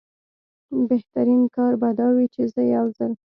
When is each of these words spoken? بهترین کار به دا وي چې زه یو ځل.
بهترین 0.89 1.43
کار 1.55 1.73
به 1.81 1.89
دا 1.99 2.07
وي 2.15 2.25
چې 2.33 2.41
زه 2.53 2.61
یو 2.75 2.85
ځل. 2.97 3.11